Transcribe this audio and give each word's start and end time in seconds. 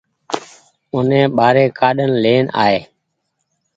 اوني 0.93 1.21
ٻآري 1.35 1.65
ڪآڏين 1.79 2.11
لين 2.23 2.45
آئي 2.65 2.79